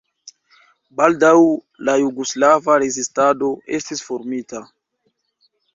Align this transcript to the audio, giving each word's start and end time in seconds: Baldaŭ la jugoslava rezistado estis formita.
Baldaŭ 1.01 1.33
la 1.89 1.95
jugoslava 2.05 2.79
rezistado 2.87 3.53
estis 3.81 4.05
formita. 4.09 4.65